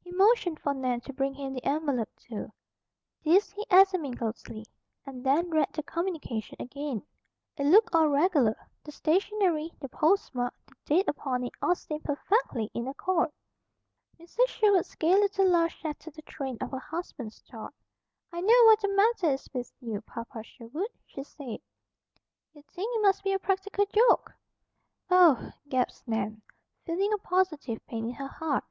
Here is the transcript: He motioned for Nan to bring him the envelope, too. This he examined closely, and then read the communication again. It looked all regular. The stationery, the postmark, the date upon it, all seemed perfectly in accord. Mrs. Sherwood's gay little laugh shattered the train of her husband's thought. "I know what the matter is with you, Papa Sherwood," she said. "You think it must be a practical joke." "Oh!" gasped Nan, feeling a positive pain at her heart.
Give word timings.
He 0.00 0.12
motioned 0.12 0.60
for 0.60 0.74
Nan 0.74 1.00
to 1.06 1.12
bring 1.14 1.32
him 1.32 1.54
the 1.54 1.64
envelope, 1.64 2.10
too. 2.18 2.52
This 3.24 3.50
he 3.52 3.64
examined 3.70 4.18
closely, 4.18 4.66
and 5.06 5.24
then 5.24 5.48
read 5.48 5.72
the 5.72 5.82
communication 5.82 6.56
again. 6.60 7.02
It 7.56 7.64
looked 7.64 7.94
all 7.94 8.08
regular. 8.10 8.68
The 8.82 8.92
stationery, 8.92 9.72
the 9.80 9.88
postmark, 9.88 10.52
the 10.66 10.74
date 10.84 11.08
upon 11.08 11.44
it, 11.44 11.52
all 11.62 11.74
seemed 11.74 12.04
perfectly 12.04 12.70
in 12.74 12.86
accord. 12.86 13.30
Mrs. 14.20 14.48
Sherwood's 14.48 14.94
gay 14.96 15.14
little 15.14 15.46
laugh 15.48 15.72
shattered 15.72 16.12
the 16.12 16.20
train 16.20 16.58
of 16.60 16.70
her 16.72 16.78
husband's 16.78 17.40
thought. 17.50 17.72
"I 18.34 18.42
know 18.42 18.64
what 18.66 18.82
the 18.82 18.88
matter 18.88 19.30
is 19.32 19.48
with 19.54 19.72
you, 19.80 20.02
Papa 20.02 20.42
Sherwood," 20.42 20.90
she 21.06 21.22
said. 21.22 21.58
"You 22.52 22.60
think 22.70 22.94
it 22.94 23.00
must 23.00 23.24
be 23.24 23.32
a 23.32 23.38
practical 23.38 23.86
joke." 23.86 24.30
"Oh!" 25.10 25.52
gasped 25.70 26.06
Nan, 26.06 26.42
feeling 26.84 27.14
a 27.14 27.16
positive 27.18 27.78
pain 27.86 28.10
at 28.10 28.16
her 28.16 28.28
heart. 28.28 28.64